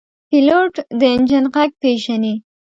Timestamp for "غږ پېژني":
1.53-2.35